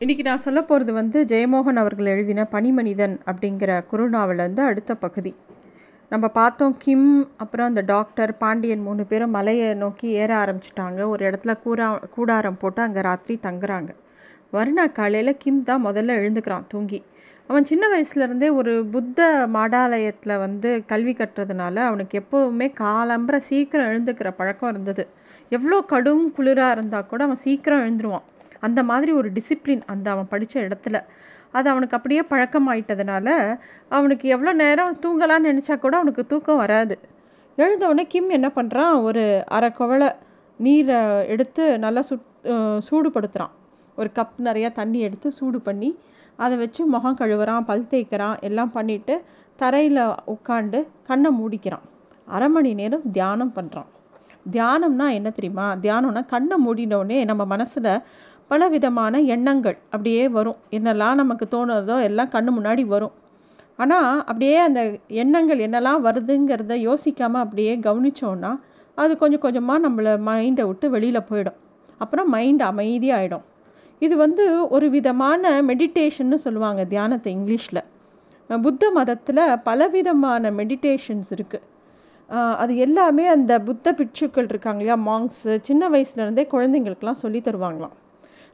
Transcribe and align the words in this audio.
இன்றைக்கி 0.00 0.22
நான் 0.22 0.38
சொல்ல 0.38 0.62
போகிறது 0.62 0.92
வந்து 0.92 1.24
ஜெயமோகன் 1.24 1.76
அவர்கள் 1.76 2.06
எழுதின 2.06 2.48
பனிமனிதன் 2.52 3.14
அப்படிங்கிற 3.26 3.70
குறுநாவலேருந்து 3.92 4.60
அடுத்த 4.60 4.94
பகுதி. 4.94 5.34
நம்ம 6.08 6.28
பார்த்தோம் 6.28 6.76
கிம் 6.78 7.30
அப்புறம் 7.36 7.66
அந்த 7.66 7.80
டாக்டர் 7.80 8.36
பாண்டியன் 8.36 8.80
மூணு 8.80 9.04
பேரும் 9.06 9.30
மலையை 9.30 9.74
நோக்கி 9.74 10.08
ஏற 10.10 10.30
ஆரம்பிச்சிட்டாங்க. 10.36 11.00
ஒரு 11.08 11.30
இடத்துல 11.30 11.54
கூரா 11.64 11.88
கூடாரம் 12.08 12.56
போட்டு 12.56 12.82
அங்கே 12.82 13.00
ராத்திரி 13.00 13.38
தங்குறாங்க. 13.42 13.90
வருணா 14.52 14.92
காலையில் 14.92 15.36
கிம் 15.36 15.60
தான் 15.62 15.86
முதல்ல 15.86 16.18
எழுந்துக்கிறான் 16.20 16.68
தூங்கி. 16.68 17.02
அவன் 17.46 17.64
சின்ன 17.64 17.84
வயசுலேருந்தே 17.88 18.54
ஒரு 18.54 18.86
புத்த 18.86 19.48
மாடாலயத்தில் 19.52 20.38
வந்து 20.38 20.84
கல்வி 20.86 21.12
கட்டுறதுனால 21.12 21.76
அவனுக்கு 21.90 22.22
எப்போவுமே 22.22 22.68
காலம்புற 22.80 23.36
சீக்கிரம் 23.36 23.86
எழுந்துக்கிற 23.86 24.30
பழக்கம் 24.30 24.70
இருந்தது. 24.70 25.06
எவ்வளோ 25.48 25.80
கடும் 25.80 26.26
குளிராக 26.36 26.70
இருந்தால் 26.70 27.06
கூட 27.06 27.24
அவன் 27.24 27.44
சீக்கிரம் 27.48 27.84
எழுந்துருவான். 27.84 28.26
அந்த 28.66 28.80
மாதிரி 28.90 29.12
ஒரு 29.12 29.28
டிசிப்ளின் 29.36 29.82
அந்த 29.92 30.06
அவன் 30.14 30.30
படித்த 30.32 30.54
இடத்துல. 30.66 30.96
அது 31.56 31.66
அவனுக்கு 31.72 31.96
அப்படியே 31.98 32.22
பழக்கமாயிட்டதுனால 32.30 33.28
அவனுக்கு 33.96 34.26
எவ்வளோ 34.34 34.52
நேரம் 34.62 34.96
தூங்கலான்னு 35.04 35.50
நினச்சா 35.50 35.76
கூட 35.78 35.94
அவனுக்கு 35.96 36.24
தூக்கம் 36.32 36.62
வராது. 36.62 36.96
எழுந்தவுடனே 37.58 38.04
கிம் 38.12 38.30
என்ன 38.38 38.48
பண்ணுறான் 38.56 38.96
ஒரு 39.02 39.22
அரை 39.56 39.70
குவளை 39.78 40.08
நீரை 40.60 40.98
எடுத்து 41.32 41.64
நல்லா 41.84 42.02
சுட் 42.08 42.26
சூடுபடுத்துகிறான் 42.86 43.54
ஒரு 43.98 44.10
கப் 44.18 44.36
நிறையா 44.48 44.68
தண்ணி 44.72 44.98
எடுத்து 45.06 45.28
சூடு 45.38 45.58
பண்ணி 45.68 45.90
அதை 46.36 46.56
வச்சு 46.58 46.82
முகம் 46.86 47.18
கழுவுறான் 47.20 47.66
பல் 47.68 47.88
தேய்க்கிறான் 47.90 48.36
எல்லாம் 48.48 48.72
பண்ணிவிட்டு 48.74 49.14
தரையில் 49.58 50.02
உட்காண்டு 50.34 50.80
கண்ணை 51.08 51.30
மூடிக்கிறான். 51.38 51.86
அரை 52.28 52.48
மணி 52.48 52.70
நேரம் 52.80 53.06
தியானம் 53.16 53.54
பண்ணுறான் 53.56 53.88
தியானம்னா 54.50 55.06
என்ன 55.16 55.28
தெரியுமா? 55.30 55.66
தியானம்னா 55.84 56.22
கண்ணை 56.26 56.56
மூடினோடனே 56.66 57.18
நம்ம 57.30 57.42
மனசில் 57.44 57.90
பல 58.50 58.68
விதமான 58.74 59.20
எண்ணங்கள் 59.34 59.76
அப்படியே 59.92 60.24
வரும். 60.36 60.58
என்னெல்லாம் 60.76 61.18
நமக்கு 61.22 61.46
தோணுறதோ 61.54 61.96
எல்லாம் 62.08 62.32
கண்ணு 62.34 62.50
முன்னாடி 62.58 62.84
வரும். 62.94 63.14
ஆனால் 63.82 64.10
அப்படியே 64.30 64.56
அந்த 64.68 64.80
எண்ணங்கள் 65.22 65.60
என்னெல்லாம் 65.66 66.00
வருதுங்கிறத 66.06 66.76
யோசிக்காமல் 66.88 67.42
அப்படியே 67.44 67.74
கவனித்தோன்னா 67.86 68.52
அது 68.98 69.12
கொஞ்சம் 69.22 69.44
கொஞ்சமாக 69.44 69.84
நம்மளை 69.86 70.12
மைண்டை 70.28 70.64
விட்டு 70.70 70.86
வெளியில் 70.94 71.28
போயிடும். 71.28 71.58
அப்புறம் 72.00 72.28
மைண்ட் 72.36 72.64
அமைதியாகிடும் 72.70 73.44
இது 74.02 74.14
வந்து 74.24 74.44
ஒரு 74.74 74.86
விதமான 74.96 75.52
மெடிடேஷன்னு 75.68 76.36
சொல்லுவாங்க 76.46 76.82
தியானத்தை 76.92 77.30
இங்கிலீஷில். 77.36 77.82
புத்த 78.50 78.90
மதத்தில் 78.96 79.44
பலவிதமான 79.68 80.50
மெடிடேஷன்ஸ் 80.58 81.30
இருக்குது 81.36 81.66
அது 82.62 82.72
எல்லாமே 82.84 83.24
அந்த 83.36 83.52
புத்த 83.68 83.92
பிட்சுக்கள் 83.98 84.50
இருக்காங்க 84.52 84.80
இல்லையா 84.82 84.98
மாங்ஸு 85.08 85.52
சின்ன 85.68 85.82
வயசுலேருந்தே 85.94 86.44
குழந்தைங்களுக்கெல்லாம் 86.54 87.22
சொல்லி 87.24 87.40
தருவாங்களாம். 87.46 87.96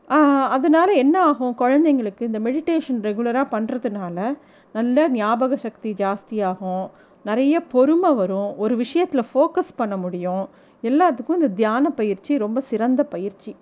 அதனால் 0.09 0.93
என்ன 0.95 1.23
ஆகும்? 1.23 1.55
குழந்தைங்களுக்கு 1.59 2.23
இந்த 2.23 2.39
மெடிடேஷன் 2.39 3.01
ரெகுலராக 3.03 3.47
பண்ணுறதுனால 3.51 4.37
நல்ல 4.73 5.09
ஞாபக 5.09 5.57
சக்தி 5.57 5.95
ஜாஸ்தியாகும். 5.99 6.91
நிறைய 7.25 7.61
பொறுமை 7.61 8.13
வரும். 8.15 8.59
ஒரு 8.59 8.77
விஷயத்தில் 8.77 9.29
ஃபோக்கஸ் 9.35 9.77
பண்ண 9.77 9.97
முடியும். 9.97 10.49
எல்லாத்துக்கும் 10.83 11.39
இந்த 11.39 11.49
தியான 11.49 11.91
பயிற்சி 11.91 12.39
ரொம்ப 12.39 12.61
சிறந்த 12.61 13.05
பயிற்சி. 13.05 13.57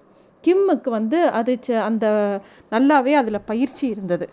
கிம்முக்கு 0.45 0.91
வந்து 0.91 1.27
அது 1.29 1.59
அந்த 1.83 2.07
நல்லாவே 2.71 3.13
அதில் 3.13 3.47
பயிற்சி 3.47 3.89
இருந்தது. 3.89 4.29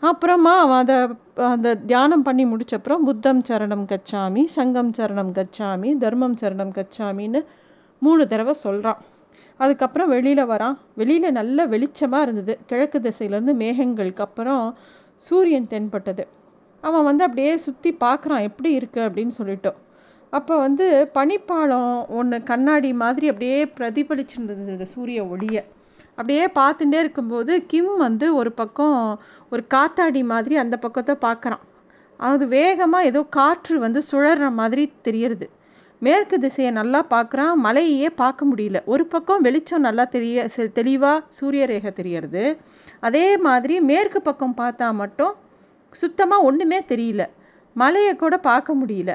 அப்புறமா 0.00 0.52
அவன் 0.58 0.78
அதை 0.78 0.96
அந்த 1.34 1.74
தியானம் 1.74 2.22
பண்ணி 2.22 2.44
முடிச்சப்புறம் 2.44 3.04
புத்தம் 3.04 3.42
சரணம் 3.48 3.84
கச்சாமி 3.92 4.44
சங்கம் 4.44 4.92
சரணம் 4.98 5.32
கச்சாமி 5.38 5.98
தர்மம் 5.98 6.36
சரணம் 6.40 6.72
கச்சாமின்னு 6.78 7.44
மூணு 7.98 8.26
தடவை 8.26 8.52
சொல்கிறான் 8.52 9.00
அதுக்கப்புறம் 9.64 10.10
வெளியில் 10.14 10.50
வரான். 10.52 10.76
வெளியில் 11.00 11.36
நல்ல 11.40 11.66
வெளிச்சமாக 11.74 12.24
இருந்தது. 12.26 12.54
கிழக்கு 12.70 12.98
திசையிலேருந்து 13.06 13.54
மேகங்களுக்கு 13.62 14.24
அப்புறம் 14.26 14.64
சூரியன் 15.26 15.70
தென்பட்டது. 15.72 16.24
அவன் 16.82 17.06
வந்து 17.08 17.22
அப்படியே 17.26 17.52
சுற்றி 17.66 17.90
பார்க்குறான். 18.04 18.44
எப்படி 18.48 18.70
இருக்குது 18.78 19.06
அப்படின்னு 19.08 19.34
சொல்லிட்டோம் 19.40 19.78
அப்போ 20.32 20.54
வந்து 20.64 20.86
பனிப்பாலம் 21.16 21.94
ஒன்று 22.18 22.36
கண்ணாடி 22.50 22.90
மாதிரி 23.02 23.26
அப்படியே 23.32 23.56
பிரதிபலிச்சுருந்தது 23.78 24.86
சூரிய 24.94 25.20
ஒளியை. 25.34 25.62
அப்படியே 26.18 26.44
பார்த்துட்டே 26.58 26.98
இருக்கும்போது 27.02 27.52
கிம் 27.72 27.94
வந்து 28.06 28.26
ஒரு 28.40 28.50
பக்கம் 28.60 28.98
ஒரு 29.52 29.62
காத்தாடி 29.74 30.22
மாதிரி 30.32 30.54
அந்த 30.62 30.76
பக்கத்தை 30.84 31.14
பார்க்குறான். 31.26 31.64
அது 32.20 32.44
வேகமாக 32.56 33.08
ஏதோ 33.10 33.20
காற்று 33.38 33.76
வந்து 33.86 34.00
சுழற 34.10 34.48
மாதிரி 34.60 34.84
தெரியறது. 35.06 35.46
மேற்கு 36.06 36.36
திசையை 36.44 36.70
நல்லா 36.78 37.00
பார்க்குறான் 37.14 37.54
மலையே 37.64 38.08
பார்க்க 38.20 38.46
முடியல. 38.50 38.78
ஒரு 38.92 39.04
பக்கம் 39.14 39.42
வெளிச்சம் 39.46 39.84
நல்லா 39.86 40.04
தெரிய 40.14 40.46
தெளிவாக 40.78 41.24
சூரிய 41.38 41.64
ரேகை 41.70 41.90
தெரியறது 41.98 42.44
அதே 43.08 43.26
மாதிரி 43.46 43.74
மேற்கு 43.90 44.20
பக்கம் 44.28 44.54
பார்த்தா 44.60 44.88
மட்டும் 45.00 45.34
சுத்தமாக 46.02 46.46
ஒன்றுமே 46.48 46.78
தெரியல. 46.92 47.22
மலையை 47.76 48.14
கூட 48.22 48.34
பார்க்க 48.48 48.78
முடியல. 48.80 49.12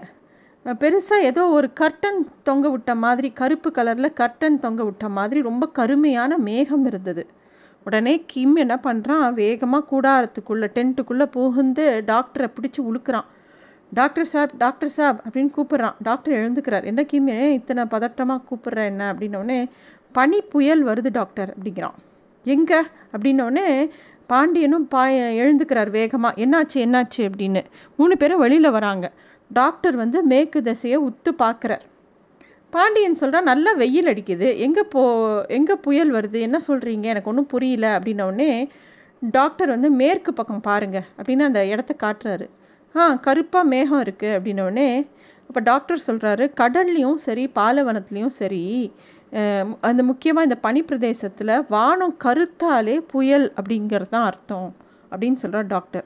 பெருசாக 0.82 1.28
ஏதோ 1.30 1.42
ஒரு 1.58 1.68
கர்டன் 1.80 2.20
தொங்க 2.48 2.70
விட்ட 2.74 2.92
மாதிரி 3.06 3.30
கருப்பு 3.40 3.70
கலரில் 3.78 4.16
கர்டன் 4.22 4.58
தொங்க 4.66 4.82
விட்ட 4.88 5.08
மாதிரி 5.18 5.42
ரொம்ப 5.50 5.66
கருமையான 5.80 6.38
மேகம் 6.50 6.86
இருந்தது. 6.92 7.24
உடனே 7.86 8.14
கிம் 8.32 8.56
என்ன 8.64 8.76
பண்ணுறான் 8.88 9.26
வேகமாக 9.42 9.90
கூடாரத்துக்குள்ளே 9.92 10.68
டென்ட்டுக்குள்ளே 10.78 11.28
புகுந்து 11.38 11.86
டாக்டரை 12.12 12.48
பிடிச்சி 12.56 12.82
உழுக்கிறான். 12.90 13.28
டாக்டர் 13.94 14.26
சாப் 14.26 14.52
டாக்டர் 14.58 14.90
சாப் 14.90 15.22
அப்படின்னு 15.30 15.50
கூப்பிட்றான். 15.58 15.94
டாக்டர் 16.02 16.34
எழுந்துக்கிறார். 16.34 16.86
என்ன 16.86 17.06
கிமே 17.14 17.50
இத்தனை 17.50 17.84
பதட்டமாக 17.84 18.42
கூப்பிட்ற 18.52 18.86
என்ன? 18.86 19.14
அப்படின்னோடனே 19.14 19.70
பனி 20.12 20.42
புயல் 20.42 20.86
வருது 20.86 21.08
டாக்டர் 21.12 21.56
அப்படிங்கிறான். 21.58 21.94
எங்கே? 22.44 22.80
அப்படின்னோடனே 23.18 23.90
பாண்டியனும் 24.28 24.88
பா 24.88 25.08
எழுந்துக்கிறார் 25.10 25.90
வேகமாக 25.90 26.46
என்னாச்சு 26.46 26.74
என்னாச்சு? 26.74 27.18
அப்படின்னு. 27.18 27.64
மூணு 27.98 28.18
பேரும் 28.18 28.40
வெளியில் 28.40 28.72
வராங்க. 28.72 29.12
டாக்டர் 29.54 29.96
வந்து 29.96 30.24
மேற்கு 30.24 30.62
திசையை 30.62 31.00
உத்து 31.00 31.30
பார்க்குறார். 31.40 31.82
பாண்டியன் 32.70 33.16
சொல்கிறான் 33.16 33.44
நல்லா 33.44 33.72
வெயில் 33.72 34.06
அடிக்குது. 34.06 34.58
எங்கே 34.58 34.84
போ 34.84 35.46
எங்கே 35.46 35.76
புயல் 35.76 36.14
வருது? 36.14 36.40
என்ன 36.40 36.62
சொல்கிறீங்க 36.68 37.02
எனக்கு 37.02 37.30
ஒன்றும் 37.30 37.46
புரியல. 37.46 38.00
அப்படின்னோடனே 38.00 38.70
டாக்டர் 39.32 39.68
வந்து 39.68 39.92
மேற்கு 39.92 40.34
பக்கம் 40.34 40.62
பாருங்கள் 40.62 41.04
அப்படின்னு 41.18 41.40
அந்த 41.40 41.66
இடத்த 41.66 41.96
காட்டுறாரு. 42.04 42.50
ஆ 42.96 43.06
கருப்பாக 43.26 43.70
மேகம் 43.74 44.02
இருக்குது 44.06 44.36
அப்படின்னோடனே 44.38 44.90
அப்போ 45.48 45.60
டாக்டர் 45.70 46.06
சொல்கிறாரு 46.08 46.46
கடல்லையும் 46.62 47.20
சரி 47.26 47.44
பாலைவனத்துலேயும் 47.58 48.36
சரி 48.40 48.62
அந்த 49.90 50.02
முக்கியமாக 50.10 50.48
இந்த 50.48 50.58
பனி 50.66 50.82
பிரதேசத்தில் 50.90 51.54
வானம் 51.76 52.16
கருத்தாலே 52.26 52.96
புயல் 53.14 53.48
அப்படிங்கிறது 53.58 54.12
தான் 54.16 54.28
அர்த்தம் 54.30 54.70
அப்படின்னு 55.12 55.42
சொல்கிறார் 55.44 55.68
டாக்டர். 55.74 56.06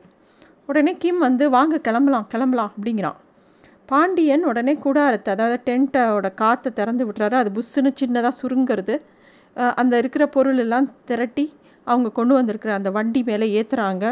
உடனே 0.70 0.94
கிம் 1.04 1.22
வந்து 1.28 1.46
வாங்க 1.56 1.76
கிளம்பலாம் 1.88 2.28
கிளம்பலாம் 2.34 2.72
அப்படிங்கிறான். 2.76 3.20
பாண்டியன் 3.92 4.44
உடனே 4.50 4.74
கூடாரத்தை 4.86 5.30
அதாவது 5.36 5.58
டென்ட்டோட 5.68 6.28
காற்றை 6.42 6.72
திறந்து 6.80 7.06
விட்டுறாரு 7.08 7.38
அது 7.42 7.52
புஷ்ஷுன்னு 7.58 7.92
சின்னதாக 8.02 8.34
சுருங்கிறது. 8.42 8.96
அந்த 9.82 9.94
இருக்கிற 10.02 10.24
பொருள் 10.36 10.62
எல்லாம் 10.64 10.88
திரட்டி 11.10 11.46
அவங்க 11.88 12.10
கொண்டு 12.18 12.34
வந்திருக்கிற 12.40 12.74
அந்த 12.80 12.90
வண்டி 12.98 13.22
மேலே 13.30 13.48
ஏற்றுறாங்க 13.60 14.06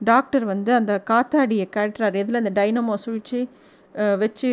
டாக்டர் 0.00 0.44
வந்து 0.52 0.70
அந்த 0.78 0.92
காத்தாடியை 1.10 1.66
கட்டுறாரு 1.76 2.16
எதில் 2.22 2.40
அந்த 2.40 2.52
டைனமோ 2.60 2.94
சுழிச்சு 3.04 3.40
வச்சு 4.22 4.50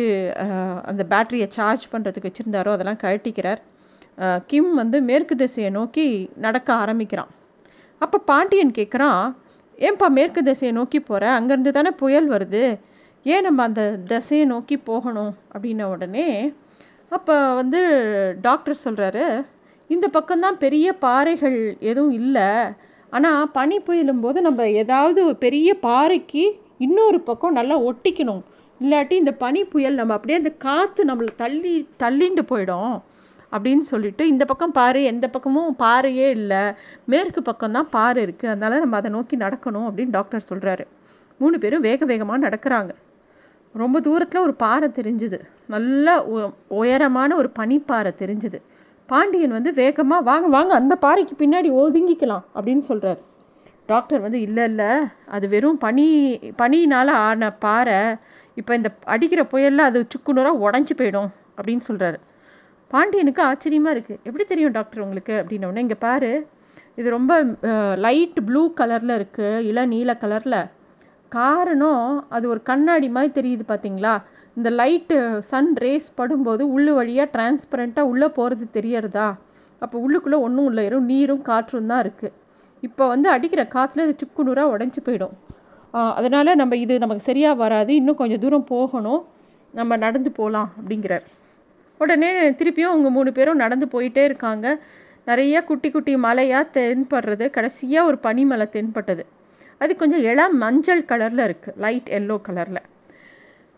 அந்த 0.90 1.02
பேட்டரியை 1.10 1.46
சார்ஜ் 1.56 1.84
பண்ணுறதுக்கு 1.92 2.30
வச்சுருந்தாரோ 2.30 2.70
அதெல்லாம் 2.76 3.02
கழட்டிக்கிறார். 3.02 3.60
கிம் 4.50 4.72
வந்து 4.80 4.98
மேற்கு 5.10 5.34
திசையை 5.42 5.70
நோக்கி 5.76 6.06
நடக்க 6.46 6.68
ஆரம்பிக்கிறான். 6.82 7.30
அப்போ 8.00 8.18
பாண்டியன் 8.30 8.76
கேட்குறான் 8.78 9.22
ஏன்பா 9.78 10.06
மேற்கு 10.18 10.40
திசையை 10.48 10.72
நோக்கி 10.78 10.98
போகிற 11.00 11.24
அங்கேருந்து 11.38 11.72
தானே 11.76 11.90
புயல் 12.02 12.28
வருது. 12.34 12.64
ஏன் 13.26 13.46
நம்ம 13.46 13.62
அந்த 13.68 13.82
திசையை 14.12 14.44
நோக்கி 14.54 14.76
போகணும்? 14.90 15.32
அப்படின்ன 15.52 15.86
உடனே 15.94 16.28
அப்போ 17.12 17.34
வந்து 17.60 17.80
டாக்டர் 18.46 18.82
சொல்கிறாரு 18.84 19.24
இந்த 19.90 20.06
பக்கம்தான் 20.16 20.58
பெரிய 20.64 20.86
பாறைகள் 21.04 21.58
எதுவும் 21.90 22.16
இல்லை. 22.20 22.48
ஆனால் 23.16 23.50
பனி 23.58 23.76
புயலும் 23.86 24.22
போது 24.24 24.38
நம்ம 24.46 24.66
ஏதாவது 24.82 25.20
பெரிய 25.44 25.68
பாறைக்கு 25.86 26.44
இன்னொரு 26.86 27.18
பக்கம் 27.28 27.56
நல்லா 27.58 27.76
ஒட்டிக்கணும். 27.88 28.42
இல்லாட்டி 28.80 29.14
இந்த 29.22 29.32
பனி 29.44 29.60
புயல் 29.72 29.98
நம்ம 30.00 30.14
அப்படியே 30.16 30.38
அந்த 30.40 30.52
காற்று 30.66 31.04
நம்மளை 31.10 31.32
தள்ளி 31.42 31.72
தள்ளிண்டு 32.02 32.42
போயிடும் 32.50 32.96
அப்படின்னு 33.54 33.84
சொல்லிட்டு 33.92 34.22
இந்த 34.32 34.44
பக்கம் 34.50 34.74
பாறை 34.78 35.02
எந்த 35.12 35.26
பக்கமும் 35.34 35.74
பாறையே 35.82 36.26
இல்லை. 36.38 36.62
மேற்கு 37.12 37.42
பக்கம் 37.42 37.76
தான் 37.76 37.88
பாறை 37.96 38.20
இருக்குது 38.26 38.52
அதனால் 38.54 38.82
நம்ம 38.84 38.96
அதை 39.00 39.10
நோக்கி 39.16 39.36
நடக்கணும் 39.44 39.86
அப்படின்னு 39.88 40.16
டாக்டர் 40.18 40.48
சொல்கிறாரு 40.50 40.84
மூணு 41.40 41.56
பேரும் 41.62 41.84
வேக 41.88 42.04
வேகமாக 42.10 42.44
நடக்கிறாங்க. 42.46 42.92
ரொம்ப 43.74 43.96
தூரத்தில் 44.06 44.44
ஒரு 44.46 44.54
பாறை 44.64 44.88
தெரிஞ்சுது. 44.98 45.38
நல்ல 45.74 46.06
உயரமான 46.80 47.30
ஒரு 47.40 47.48
பனிப்பாறை 47.58 48.12
தெரிஞ்சுது. 48.22 48.58
பாண்டியன் 49.08 49.56
வந்து 49.56 49.70
வேகமாக 49.80 50.26
வாங்க 50.30 50.48
வாங்க 50.56 50.72
அந்த 50.74 50.94
பாறைக்கு 51.04 51.34
பின்னாடி 51.42 51.68
ஒதுங்கிக்கலாம் 51.82 52.44
அப்படின்னு 52.56 52.84
சொல்கிறார் 52.90 53.20
டாக்டர் 53.86 54.24
வந்து 54.24 54.40
இல்லை 54.46 54.64
இல்லை 54.70 54.88
அது 55.34 55.48
வெறும் 55.52 55.78
பனி 55.84 56.06
பனியினால் 56.60 57.12
ஆன 57.26 57.50
பாறை. 57.64 58.00
இப்போ 58.56 58.72
இந்த 58.74 58.90
அடிக்கிற 59.14 59.42
புயலில் 59.52 59.88
அது 59.88 59.98
சுக்குநூறாக 60.14 60.62
உடஞ்சி 60.66 60.94
போயிடும் 61.00 61.30
அப்படின்னு 61.58 61.84
சொல்கிறாரு 61.88 62.18
பாண்டியனுக்கு 62.90 63.42
ஆச்சரியமாக 63.50 63.94
இருக்குது 63.94 64.20
எப்படி 64.28 64.44
தெரியும் 64.44 64.76
டாக்டர் 64.78 65.04
உங்களுக்கு? 65.06 65.34
அப்படின்னோடனே 65.42 65.84
இங்கே 65.86 65.98
பாரு 66.06 66.30
இது 67.00 67.08
ரொம்ப 67.10 67.32
லைட் 68.06 68.38
ப்ளூ 68.48 68.62
கலரில் 68.80 69.14
இருக்குது 69.18 69.64
இல்லை 69.68 69.82
நீல 69.94 70.12
கலரில். 70.22 70.60
காரணம் 71.32 72.04
அது 72.36 72.44
ஒரு 72.48 72.60
கண்ணாடி 72.70 73.08
மாதிரி 73.16 73.32
தெரியுது 73.38 73.64
பார்த்தீங்களா 73.72 74.14
இந்த 74.58 74.68
லைட்டு 74.78 75.16
சன் 75.48 75.72
ரேஸ் 75.84 76.08
படும்போது 76.18 76.62
உள்ளு 76.74 76.92
வழியாக 76.98 77.28
டிரான்ஸ்பரண்ட்டாக 77.34 78.10
உள்ளே 78.12 78.28
போகிறது 78.38 78.64
தெரியறதா? 78.76 79.26
அப்போ 79.84 79.96
உள்ளுக்குள்ளே 80.04 80.38
ஒன்றும் 80.46 80.68
இல்லை. 80.70 80.84
வெறும் 80.88 81.08
நீரும் 81.12 81.42
காற்றும் 81.48 81.90
தான் 81.90 82.02
இருக்குது 82.04 82.34
இப்போ 82.86 83.04
வந்து 83.12 83.28
அடிக்கிற 83.34 83.62
காற்றுல 83.74 84.04
இது 84.06 84.14
சுக்குநூறாக 84.22 84.72
உடஞ்சி 84.74 85.00
போயிடும். 85.06 85.34
அதனால் 86.18 86.58
நம்ம 86.60 86.76
இது 86.84 86.94
நமக்கு 87.04 87.24
சரியாக 87.28 87.56
வராது. 87.62 87.92
இன்னும் 88.00 88.18
கொஞ்சம் 88.22 88.42
தூரம் 88.44 88.66
போகணும். 88.74 89.22
நம்ம 89.78 89.96
நடந்து 90.06 90.30
போகலாம் 90.40 90.68
அப்படிங்கிறார். 90.78 91.24
உடனே 92.00 92.30
திருப்பியும் 92.58 92.92
அவங்க 92.92 93.08
மூணு 93.16 93.30
பேரும் 93.38 93.62
நடந்து 93.64 93.86
போயிட்டே 93.94 94.22
இருக்காங்க. 94.30 94.66
நிறைய 95.30 95.56
குட்டி 95.70 95.88
குட்டி 95.94 96.12
மலையாக 96.26 96.70
தென்படுறது 96.76 97.46
கடைசியாக 97.56 98.08
ஒரு 98.10 98.18
பனிமலை 98.26 98.68
தென்பட்டது. 98.76 99.24
அது 99.82 99.92
கொஞ்சம் 100.02 100.24
இளம் 100.30 100.56
மஞ்சள் 100.64 101.08
கலரில் 101.10 101.46
இருக்குது 101.48 101.76
லைட் 101.86 102.08
எல்லோ 102.18 102.36
கலரில் 102.48 102.84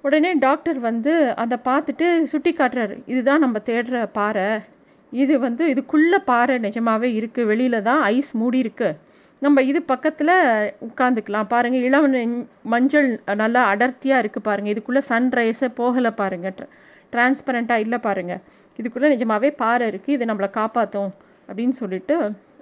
உடனே 0.05 0.31
டாக்டர் 0.47 0.79
வந்து 0.89 1.13
அதை 1.43 1.57
பார்த்துட்டு 1.69 2.07
சுட்டி 2.33 2.51
காட்டுறாரு. 2.59 2.95
இதுதான் 3.13 3.43
நம்ம 3.45 3.59
தேடுற 3.69 3.97
பாறை. 4.19 4.49
இது 5.13 5.35
வந்து 5.47 5.63
இதுக்குள்ளே 5.73 6.19
பாறை 6.31 6.57
நிஜமாகவே 6.67 7.09
இருக்குது 7.19 7.49
வெளியில் 7.51 7.87
தான் 7.89 8.03
ஐஸ் 8.17 8.33
மூடி 8.41 8.59
இருக்குது 8.65 8.99
நம்ம 9.43 9.63
இது 9.71 9.81
பக்கத்தில் 9.93 10.33
உட்காந்துக்கலாம் 10.87 11.49
பாருங்கள் 11.53 11.85
இளம் 11.89 12.17
மஞ்சள் 12.73 13.09
நல்லா 13.43 13.61
அடர்த்தியாக 13.73 14.23
இருக்குது 14.23 14.47
பாருங்கள் 14.49 14.73
இதுக்குள்ளே 14.75 15.03
சன்ரைஸை 15.11 15.69
போகலை 15.81 16.13
பாருங்கள் 16.21 16.69
டிரான்ஸ்பரண்ட்டாக 17.13 17.85
இல்லை 17.85 17.99
பாருங்கள் 18.07 18.43
இதுக்குள்ளே 18.79 19.09
நிஜமாகவே 19.15 19.51
பாறை 19.63 19.87
இருக்குது 19.93 20.17
இது 20.17 20.29
நம்மளை 20.31 20.51
காப்பாற்றும் 20.59 21.13
அப்படின்னு 21.49 21.77
சொல்லிட்டு 21.83 22.17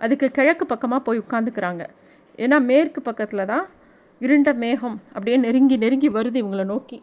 அதுக்கு 0.05 0.27
கிழக்கு 0.37 0.65
பக்கமாக 0.67 1.03
போய் 1.07 1.23
உட்காந்துக்கிறாங்க 1.25 1.85
ஏன்னா 2.39 2.59
மேற்கு 2.71 3.01
பக்கத்தில் 3.01 3.51
தான் 3.53 3.67
இருண்ட 4.21 4.51
மேகம் 4.65 4.97
அப்படியே 5.15 5.37
நெருங்கி 5.47 5.77
நெருங்கி 5.85 6.09
வருது 6.09 6.39
இவங்களை 6.43 6.65
நோக்கி. 6.65 6.99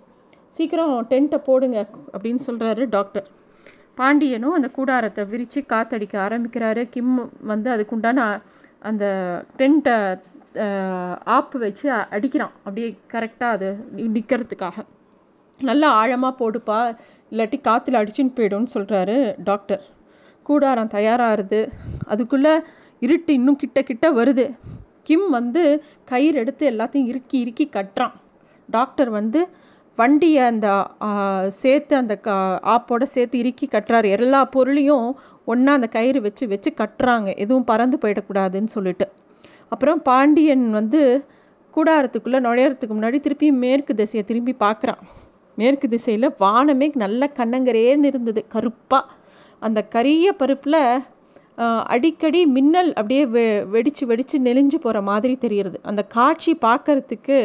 சீக்கிரம் 0.58 0.94
டென்ட்டை 1.12 1.40
போடுங்க 1.48 1.78
அப்படின்னு 2.14 2.42
சொல்கிறாரு 2.48 2.84
டாக்டர் 2.96 3.28
பாண்டியனும் 4.00 4.56
அந்த 4.58 4.68
கூடாரத்தை 4.78 5.24
விரித்து 5.32 5.60
காத்தடிக்க 5.74 6.16
ஆரம்பிக்கிறாரு. 6.28 6.84
கிம் 6.94 7.16
வந்து 7.52 7.70
அதுக்குண்டான 7.76 8.20
அந்த 8.90 9.06
டென்ட்டை 9.60 9.96
ஆப்பு 11.36 11.58
வச்சு 11.64 11.88
அடிக்கிறான். 12.16 12.54
அப்படியே 12.66 12.90
கரெக்டாக 13.14 13.56
அது 13.56 13.70
நிற்கிறதுக்காக 14.16 14.86
நல்லா 15.60 15.90
ஆழமாக 16.02 16.34
போடுப்பா 16.42 16.80
இல்லாட்டி 17.32 17.58
காற்றுல 17.68 18.02
அடிச்சுன்னு 18.02 18.36
போய்டும்னு 18.38 18.74
சொல்கிறாரு 18.76 19.18
டாக்டர் 19.50 19.84
கூடாரம் 20.48 20.94
தயாராகுது. 20.96 21.62
அதுக்குள்ளே 22.14 22.54
இருட்டு 23.06 23.32
இன்னும் 23.40 23.62
கிட்ட 23.62 23.80
கிட்ட 23.90 24.06
வருது. 24.20 24.46
கிம் 25.08 25.30
வந்து 25.38 25.64
கயிறு 26.12 26.38
எடுத்து 26.44 26.66
எல்லாத்தையும் 26.72 27.10
இறுக்கி 27.12 27.38
இறுக்கி 27.44 27.66
கட்டுறான். 27.76 28.16
டாக்டர் 28.70 29.12
வந்து 29.20 29.42
வண்டியை 29.98 30.44
அந்த 30.52 30.68
சேர்த்து 31.62 31.94
அந்த 32.02 32.14
க 32.26 32.30
ஆப்போட 32.74 33.04
சேர்த்து 33.14 33.36
இறுக்கி 33.44 33.68
கட்டுறாரு. 33.72 34.08
எல்லா 34.18 34.42
பொருளையும் 34.56 35.08
ஒன்றா 35.52 35.72
அந்த 35.78 35.88
கயிறு 35.96 36.20
வச்சு 36.26 36.46
வச்சு 36.54 36.70
கட்டுறாங்க. 36.82 37.30
எதுவும் 37.44 37.68
பறந்து 37.72 37.98
போயிடக்கூடாதுன்னு 38.02 38.72
சொல்லிட்டு. 38.76 39.08
அப்புறம் 39.74 40.02
பாண்டியன் 40.10 40.66
வந்து 40.80 41.02
கூடாரத்துக்குள்ளே 41.74 42.40
நுழையறதுக்கு 42.48 42.96
முன்னாடி 42.98 43.18
திருப்பி 43.20 43.48
மேற்கு 43.64 43.94
திசையை 44.02 44.24
திரும்பி 44.28 44.54
பார்க்குறான். 44.60 45.02
மேற்கு 45.58 45.88
திசையில் 45.94 46.36
வானமே 46.44 46.88
நல்ல 47.04 47.30
கண்ணங்கரேன்னு 47.40 48.10
இருந்தது. 48.12 48.42
கருப்பாக 48.56 49.12
அந்த 49.62 49.80
கரிய 49.96 50.28
பருப்பில் 50.40 50.82
அடிக்கடி 51.94 52.40
மின்னல் 52.56 52.90
அப்படியே 53.00 53.24
வெ 53.36 53.44
வெடித்து 53.74 54.04
வெடித்து 54.10 54.38
நெளிஞ்சு 54.48 54.78
போகிற 54.86 55.02
மாதிரி 55.10 55.36
தெரிகிறது. 55.44 55.78
அந்த 55.90 56.02
காட்சி 56.16 56.54
பார்க்குறதுக்கு 56.66 57.38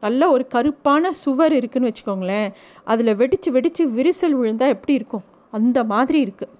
நல்ல 0.00 0.30
ஒரு 0.30 0.44
கருப்பான 0.54 1.10
சுவர் 1.22 1.52
இருக்குதுன்னு 1.52 1.90
வச்சுக்கோங்களேன். 1.90 2.48
அதில் 2.84 3.14
வெடித்து 3.14 3.52
வெடித்து 3.52 3.84
விரிசல் 3.88 4.36
விழுந்தால் 4.40 4.68
எப்படி 4.68 4.94
இருக்கும்? 4.94 5.24
அந்த 5.50 5.84
மாதிரி 5.84 6.18
இருக்குது 6.24 6.54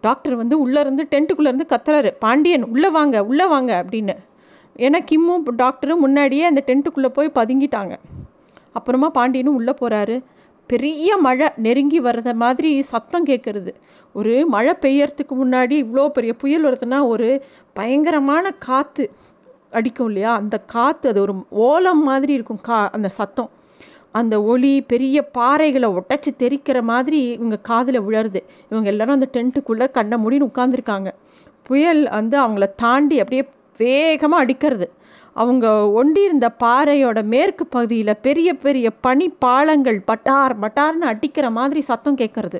டாக்டர் 0.00 0.36
வந்து 0.36 0.54
உள்ளேருந்து 0.64 1.02
டென்ட்டுக்குள்ளேருந்து 1.14 1.66
கத்துறாரு. 1.72 2.10
பாண்டியன் 2.18 2.64
உள்ளே 2.64 2.88
வாங்க 2.88 3.24
உள்ளே 3.24 3.46
வாங்க 3.46 3.72
அப்படின்னு. 3.82 4.14
ஏன்னா 4.76 4.98
கிம்மும் 5.10 5.44
டாக்டரும் 5.62 6.02
முன்னாடியே 6.04 6.44
அந்த 6.44 6.62
டென்ட்டுக்குள்ளே 6.66 7.10
போய் 7.18 7.36
பதுங்கிட்டாங்க. 7.38 7.94
அப்புறமா 8.72 9.10
பாண்டியனும் 9.10 9.54
உள்ளே 9.54 9.74
போகிறாரு 9.80 10.16
பெரிய 10.70 11.16
மழை 11.16 11.48
நெருங்கி 11.56 12.00
வர்றத 12.00 12.30
மாதிரி 12.34 12.82
சத்தம் 12.82 13.26
கேட்குறது 13.26 13.72
ஒரு 14.12 14.32
மழை 14.46 14.72
பெய்யறதுக்கு 14.80 15.34
முன்னாடி 15.40 15.74
இவ்வளோ 15.84 16.08
பெரிய 16.08 16.32
புயல் 16.32 16.64
வருதுன்னா 16.66 16.98
ஒரு 17.06 17.28
பயங்கரமான 17.72 18.50
காற்று 18.66 19.04
அடிக்கும் 19.72 20.06
இல்லையா? 20.06 20.34
அந்த 20.34 20.58
காற்று 20.58 21.08
அது 21.10 21.20
ஒரு 21.20 21.34
ஓலம் 21.48 22.02
மாதிரி 22.02 22.32
இருக்கும் 22.32 22.62
கா 22.62 22.90
அந்த 22.90 23.08
சத்தம். 23.08 23.50
அந்த 24.10 24.42
ஒளி 24.42 24.82
பெரிய 24.82 25.30
பாறைகளை 25.38 25.88
ஒட்டச்சி 25.98 26.30
தெரிக்கிற 26.38 26.82
மாதிரி 26.82 27.20
இவங்க 27.28 27.56
காதில் 27.56 28.00
விழருது. 28.00 28.40
இவங்க 28.70 28.88
எல்லாரும் 28.88 29.14
அந்த 29.14 29.28
டென்ட்டுக்குள்ளே 29.32 29.90
கண்ணை 29.90 30.18
முடின்னு 30.24 30.48
உட்காந்துருக்காங்க 30.52 31.10
புயல் 31.62 32.02
வந்து 32.10 32.36
அவங்கள 32.40 32.66
தாண்டி 32.76 33.18
அப்படியே 33.18 33.44
வேகமாக 33.76 34.42
அடிக்கிறது. 34.42 34.86
அவங்க 35.36 35.66
ஒண்டியிருந்த 35.92 36.46
பாறையோட 36.62 37.18
மேற்கு 37.24 37.64
பகுதியில் 37.66 38.20
பெரிய 38.20 38.48
பெரிய 38.54 38.86
பனி 39.00 39.26
பாலங்கள் 39.38 39.98
பட்டார் 40.06 40.54
பட்டார்னு 40.60 41.06
அடிக்கிற 41.06 41.46
மாதிரி 41.50 41.80
சத்தம் 41.80 42.18
கேட்குறது 42.18 42.58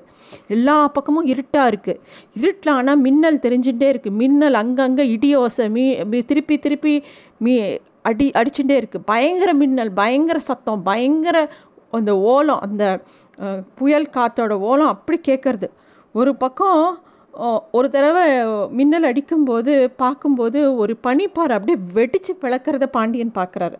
எல்லா 0.48 0.76
பக்கமும் 0.88 1.28
இருட்டாக 1.28 1.70
இருக்குது 1.72 2.00
இருட்டில் 2.32 2.74
ஆனால் 2.74 3.00
மின்னல் 3.00 3.42
தெரிஞ்சுட்டே 3.42 3.88
இருக்குது 3.92 4.18
மின்னல் 4.18 4.60
அங்கங்கே 4.62 5.06
இடியோசை 5.12 5.66
மீ 5.70 5.84
திருப்பி 6.22 6.56
திருப்பி 6.58 6.94
மீ 7.38 7.54
அடி 8.02 8.26
அடிச்சுட்டே 8.34 8.76
இருக்குது 8.80 9.06
பயங்கர 9.06 9.50
மின்னல் 9.54 9.92
பயங்கர 9.92 10.38
சத்தம் 10.42 10.82
பயங்கர 10.82 11.38
அந்த 11.92 12.12
ஓலம் 12.26 12.60
அந்த 12.60 12.84
புயல் 13.74 14.12
காற்றோட 14.14 14.54
ஓலம் 14.62 14.92
அப்படி 14.92 15.18
கேட்குறது 15.28 15.68
ஒரு 16.14 16.30
பக்கம் 16.36 16.84
ஒரு 17.76 17.88
தடவை 17.90 18.24
மின்னல் 18.78 19.08
அடிக்கும்போது 19.10 19.72
பார்க்கும்போது 20.02 20.58
ஒரு 20.82 20.94
பனிப்பாறை 21.06 21.54
அப்படியே 21.58 21.78
வெடித்து 21.92 22.32
பிளக்கிறத 22.42 22.86
பாண்டியன் 22.96 23.32
பார்க்குறாரு. 23.38 23.76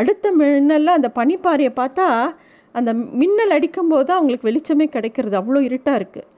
அடுத்த 0.00 0.32
மின்னலில் 0.40 0.96
அந்த 0.98 1.08
பனிப்பாறையை 1.18 1.72
பார்த்தா 1.80 2.06
அந்த 2.74 2.90
மின்னல் 3.20 3.54
அடிக்கும்போது 3.56 4.10
அவங்களுக்கு 4.16 4.48
வெளிச்சமே 4.50 4.86
கிடைக்கிறது. 4.96 5.36
அவ்வளோ 5.40 5.60
இருட்டாக 5.68 5.98
இருக்குது 6.00 6.28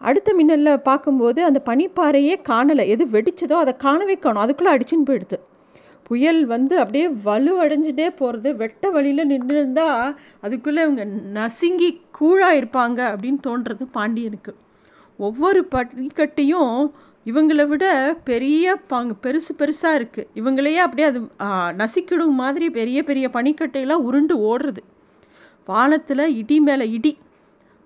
அடுத்த 0.00 0.32
மின்னலில் 0.38 0.84
பார்க்கும்போது 0.88 1.40
அந்த 1.44 1.60
பனிப்பாறையே 1.68 2.34
காணலை. 2.50 2.84
எது 2.94 3.04
வெடிச்சதோ 3.16 3.56
அதை 3.64 3.72
காணவே 3.86 4.16
காணும். 4.18 4.42
அதுக்குள்ளே 4.44 4.72
அடிச்சுன்னு 4.74 5.08
போயிடுது. 5.10 5.38
புயல் 6.08 6.40
வந்து 6.52 6.74
அப்படியே 6.82 7.08
வலுவடைஞ்சிட்டே 7.26 8.08
போகிறது 8.20 8.56
வெட்ட 8.62 8.90
வழியில் 8.90 9.28
நின்று 9.32 9.54
இருந்தால் 9.56 10.16
அதுக்குள்ளே 10.40 10.80
இவங்க 10.86 11.04
நசுங்கி 11.38 11.90
கூழாக 12.18 12.58
இருப்பாங்க 12.60 13.00
அப்படின்னு 13.12 13.40
தோன்றது 13.48 13.86
பாண்டியனுக்கு. 13.98 14.54
ஒவ்வொரு 15.26 15.60
படிக்கட்டையும் 15.74 16.74
இவங்களை 17.26 17.64
விட 17.70 17.86
பெரிய 18.28 18.74
பங்கு 18.92 19.14
பெருசு 19.24 19.52
பெருசாக 19.60 19.98
இருக்குது 20.00 20.28
இவங்களையே 20.40 20.80
அப்படியே 20.84 21.06
அது 21.10 21.20
நசிக்கிடும் 21.80 22.38
மாதிரி 22.42 22.66
பெரிய 22.78 22.98
பெரிய 23.08 23.26
பனிக்கட்டையெல்லாம் 23.36 24.06
உருண்டு 24.08 24.36
ஓடுறது. 24.50 24.82
வானத்தில் 25.68 26.24
இடி 26.40 26.58
மேலே 26.68 26.86
இடி. 26.96 27.12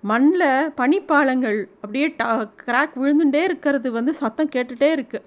மண்ணில் 0.04 0.72
பனிப்பாலங்கள் 0.80 1.58
அப்படியே 1.82 2.08
டா 2.20 2.30
கிராக் 2.62 2.94
விழுந்துட்டே 3.02 3.42
இருக்கிறது 3.48 3.90
வந்து 3.98 4.14
சத்தம் 4.20 4.52
கேட்டுகிட்டே 4.54 4.90
இருக்குது 4.96 5.26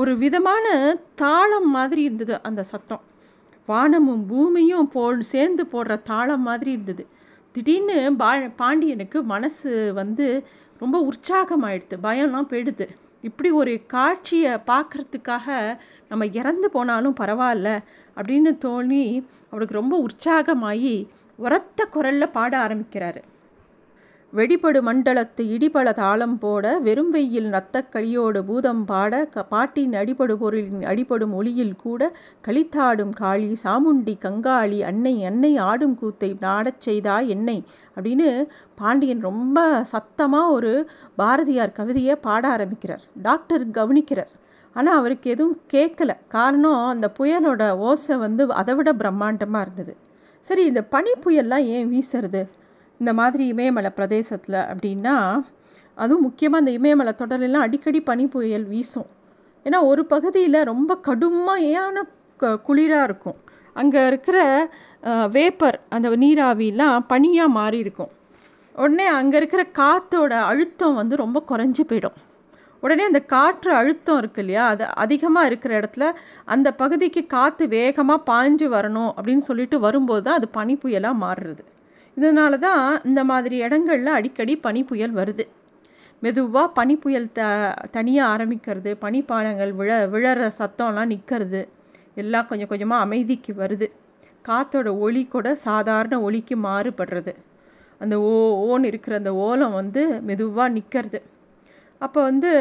ஒரு 0.00 0.12
விதமான 0.22 0.66
தாளம் 1.22 1.70
மாதிரி 1.76 2.02
இருந்தது 2.08 2.34
அந்த 2.48 2.62
சத்தம். 2.72 3.02
வானமும் 3.68 4.22
பூமியும் 4.30 4.88
போ 4.94 5.02
சேர்ந்து 5.32 5.64
போடுற 5.72 5.94
தாளம் 6.10 6.46
மாதிரி 6.48 6.70
இருந்தது. 6.76 7.04
திடீர்னு 7.54 7.98
பா 8.20 8.30
பாண்டியனுக்கு 8.60 9.18
மனசு 9.32 9.70
வந்து 9.98 10.26
ரொம்ப 10.82 10.96
உற்சாகமாயிடுது 11.08 11.96
பயம்லாம் 12.02 12.50
போயிடுது 12.52 12.86
இப்படி 13.28 13.50
ஒரு 13.60 13.72
காட்சியை 13.86 14.52
பார்க்குறதுக்காக 14.70 15.48
நம்ம 16.08 16.26
இறந்து 16.40 16.68
போனாலும் 16.70 17.18
பரவாயில்ல 17.20 17.70
அப்படின்னு 18.16 18.52
தோணி 18.64 19.04
அவளுக்கு 19.50 19.78
ரொம்ப 19.80 19.94
உற்சாகமாகி 20.06 20.94
உரத்த 21.38 21.84
குரலில் 21.94 22.34
பாட 22.36 22.52
ஆரம்பிக்கிறாரு. 22.66 23.20
வெடிபடு 24.32 24.80
மண்டலத்து 24.82 25.42
இடிபல 25.54 25.92
தாளம் 25.92 26.38
போட 26.38 26.78
வெறும் 26.78 27.10
வெயில் 27.10 27.48
நத்தக்களியோடு 27.52 28.40
பூதம் 28.42 28.84
பாட 28.84 29.24
க 29.24 29.42
பாட்டின் 29.42 29.92
அடிபடு 29.92 30.34
பொருளின் 30.34 30.82
அடிபடும் 30.82 31.32
ஒளியில் 31.32 31.76
கூட 31.76 32.12
கழித்தாடும் 32.46 33.10
காளி 33.10 33.56
சாமுண்டி 33.64 34.14
கங்காளி 34.24 34.78
அன்னை 34.82 35.24
அன்னை 35.24 35.56
ஆடும் 35.56 35.98
கூத்தை 36.00 36.36
நாடச் 36.40 36.80
செய்தா 36.80 37.18
என்னை? 37.34 37.58
அப்படின்னு 37.96 38.28
பாண்டியன் 38.74 39.20
ரொம்ப 39.20 39.84
சத்தமாக 39.84 40.52
ஒரு 40.52 40.72
பாரதியார் 41.16 41.72
கவிதையை 41.72 42.16
பாட 42.20 42.48
ஆரம்பிக்கிறார். 42.48 43.04
டாக்டர் 43.22 43.66
கவனிக்கிறார். 43.70 44.32
ஆனால் 44.76 44.96
அவருக்கு 44.96 45.30
எதுவும் 45.30 45.60
கேட்கல. 45.72 46.10
காரணம் 46.28 46.86
அந்த 46.86 47.12
புயலோட 47.18 47.76
ஓசை 47.76 48.16
வந்து 48.16 48.52
அதை 48.52 48.74
விட 48.74 48.92
பிரம்மாண்டமாக 48.92 49.60
இருந்தது. 49.60 49.94
சரி 50.40 50.64
இந்த 50.64 50.84
பனி 50.84 51.10
புயல்லாம் 51.24 51.64
ஏன் 51.66 51.90
வீசுறது? 51.92 52.42
இந்த 53.02 53.12
மாதிரி 53.20 53.44
இமயமலை 53.52 53.90
பிரதேசத்தில் 53.98 54.60
அப்படின்னா 54.70 55.16
அதுவும் 55.96 56.24
முக்கியமாக 56.26 56.62
இந்த 56.62 56.72
இமயமலை 56.78 57.12
தொடரெல்லாம் 57.22 57.64
அடிக்கடி 57.66 58.00
பனி 58.10 58.24
புயல் 58.34 58.66
வீசும். 58.72 59.08
ஏன்னா 59.66 59.78
ஒரு 59.90 60.02
பகுதியில் 60.12 60.58
ரொம்ப 60.70 60.92
கடுமையான 61.08 62.04
க 62.40 62.52
குளிராக 62.66 63.06
இருக்கும். 63.08 63.38
அங்கே 63.80 64.00
இருக்கிற 64.10 64.38
வேப்பர் 65.36 65.78
அந்த 65.96 66.08
நீராவிலாம் 66.22 67.06
பனியாக 67.12 67.56
மாறி 67.58 67.78
இருக்கும் 67.84 68.12
உடனே 68.74 69.06
அங்கே 69.18 69.36
இருக்கிற 69.40 69.62
காற்றோட 69.80 70.34
அழுத்தம் 70.50 70.98
வந்து 71.00 71.14
ரொம்ப 71.22 71.38
குறைஞ்சி 71.50 71.82
போயிடும். 71.90 72.16
உடனே 72.82 73.04
அந்த 73.10 73.20
காற்று 73.34 73.70
அழுத்தம் 73.80 74.18
இருக்கு 74.20 74.40
இல்லையா 74.44 74.62
அது 74.72 74.84
அதிகமாக 75.04 75.48
இருக்கிற 75.50 75.72
இடத்துல 75.80 76.06
அந்த 76.54 76.68
பகுதிக்கு 76.80 77.22
காற்று 77.34 77.66
வேகமாக 77.76 78.26
பாய்ஞ்சு 78.30 78.68
வரணும் 78.76 79.12
அப்படின்னு 79.16 79.44
சொல்லிட்டு 79.50 79.78
வரும்போது 79.86 80.24
தான் 80.28 80.40
அது 80.40 80.48
பனி 80.58 80.76
புயலாக 80.84 81.22
மாறுறது. 81.24 81.62
இதனால 82.16 82.58
தான் 82.66 82.84
இந்த 83.08 83.20
மாதிரி 83.30 83.56
இடங்களில் 83.66 84.16
அடிக்கடி 84.18 84.54
பனி 84.66 84.80
புயல் 84.90 85.14
வருது. 85.20 85.44
மெதுவாக 86.22 86.68
பனி 86.78 86.94
புயல் 87.04 87.28
த 87.38 87.42
தனியாக 87.96 88.32
ஆரம்பிக்கிறது. 88.34 88.90
பனிப்பாலங்கள் 89.04 89.72
விழ 89.80 89.92
விழற 90.14 90.50
சத்தம்லாம் 90.60 91.12
நிற்கிறது 91.14 91.62
எல்லாம் 92.22 92.48
கொஞ்சம் 92.50 92.70
கொஞ்சமாக 92.72 93.04
அமைதிக்கு 93.06 93.52
வருது. 93.62 93.86
காற்றோட 94.48 94.88
ஒளி 95.06 95.22
கூட 95.34 95.48
சாதாரண 95.68 96.14
ஒளிக்கு 96.26 96.56
மாறுபடுறது. 96.68 97.32
அந்த 98.00 98.14
ஓ 98.30 98.32
ஓன்னு 98.68 98.88
இருக்கிற 98.92 99.14
அந்த 99.20 99.32
ஓலம் 99.46 99.76
வந்து 99.80 100.02
மெதுவாக 100.28 100.74
நிற்கிறது 100.76 101.20
அப்போ 102.00 102.20
வந்து 102.22 102.52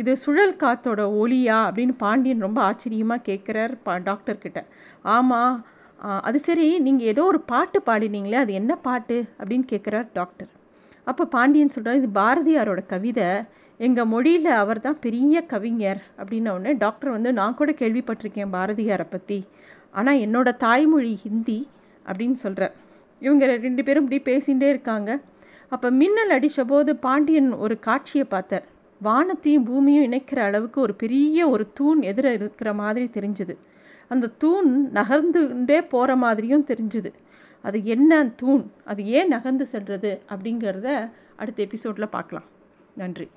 இது 0.00 0.12
சுழல் 0.16 0.54
காத்தோட 0.62 1.00
ஒளியா 1.22 1.56
அப்படின்னு 1.66 1.94
பாண்டியன் 2.04 2.44
ரொம்ப 2.46 2.60
ஆச்சரியமாக 2.68 3.24
கேட்குறார் 3.28 3.72
பா 3.86 3.94
டாக்டர்கிட்ட. 4.08 4.60
ஆமாம் 5.16 5.56
அது 6.28 6.38
சரி 6.46 6.66
நீங்கள் 6.86 7.10
ஏதோ 7.12 7.22
ஒரு 7.32 7.40
பாட்டு 7.52 7.78
பாடினீங்களே 7.88 8.38
அது 8.44 8.52
என்ன 8.60 8.72
பாட்டு 8.86 9.16
அப்படின்னு 9.38 9.66
கேட்குறார் 9.72 10.08
டாக்டர். 10.18 10.50
அப்போ 11.06 11.24
பாண்டியன் 11.34 11.74
சொல்கிறார் 11.74 12.00
இது 12.00 12.08
பாரதியாரோட 12.20 12.80
கவிதை 12.92 13.28
எங்கள் 13.80 14.10
மொழியில் 14.12 14.50
அவர் 14.62 14.84
தான் 14.86 14.98
பெரிய 15.06 15.40
கவிஞர் 15.52 16.00
அப்படின்ன 16.20 16.52
உடனே 16.56 16.72
டாக்டர் 16.84 17.14
வந்து 17.16 17.30
நான் 17.38 17.58
கூட 17.60 17.70
கேள்விப்பட்டிருக்கேன் 17.80 18.52
பாரதியாரை 18.56 19.06
பற்றி 19.14 19.38
ஆனால் 19.98 20.20
என்னோட 20.24 20.48
தாய்மொழி 20.64 21.12
ஹிந்தி 21.24 21.58
அப்படின்னு 22.06 22.38
சொல்கிறார் 22.44 22.74
இவங்க 23.22 23.46
ரெண்டு 23.66 23.82
பேரும் 23.86 24.04
இப்படி 24.04 24.20
பேசிகிட்டே 24.30 24.68
இருக்காங்க. 24.74 25.10
அப்போ 25.74 25.88
மின்னல் 26.00 26.34
அடித்த 26.36 26.64
போது 26.64 26.90
பாண்டியன் 27.06 27.50
ஒரு 27.64 27.74
காட்சியை 27.86 28.26
பார்த்தார். 28.34 28.66
வானத்தையும் 29.00 29.64
பூமியும் 29.68 30.06
இணைக்கிற 30.08 30.40
அளவுக்கு 30.48 30.78
ஒரு 30.86 30.94
பெரிய 31.02 31.48
ஒரு 31.54 31.64
தூண் 31.78 32.00
எதிர 32.10 32.26
இருக்கிற 32.38 32.70
மாதிரி 32.82 33.06
தெரிஞ்சுது. 33.16 33.54
அந்த 34.08 34.26
தூண் 34.26 34.90
நகர்ந்துண்டே 34.94 35.88
போகிற 35.88 36.16
மாதிரியும் 36.16 36.66
தெரிஞ்சுது. 36.66 37.12
அது 37.62 37.84
என்ன 37.84 38.28
தூண்? 38.36 38.64
அது 38.84 39.04
ஏன் 39.04 39.28
நகர்ந்து 39.28 39.66
செல்கிறது 39.66 40.22
அப்படிங்கிறத 40.28 41.10
அடுத்த 41.36 41.62
எபிசோடில் 41.62 42.08
பார்க்கலாம். 42.08 42.44
நன்றி. 42.94 43.28